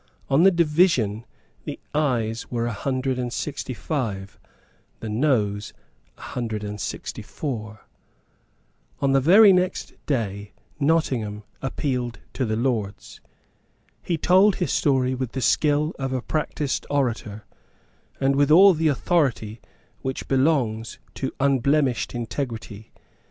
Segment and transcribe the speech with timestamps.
[0.31, 1.25] On the division
[1.63, 4.39] the Ayes were a hundred and sixty five,
[4.99, 5.73] the Noes
[6.17, 7.85] a hundred and sixty four.
[8.99, 13.21] On the very next day Nottingham appealed to the Lords.
[14.01, 17.45] He told his story with all the skill of a practised orator,
[18.19, 19.61] and with all the authority
[20.01, 22.91] which belongs to unblemished integrity.